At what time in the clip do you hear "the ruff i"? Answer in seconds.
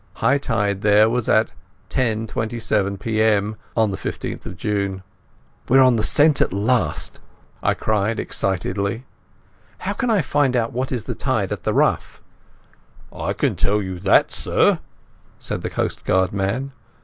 11.65-13.33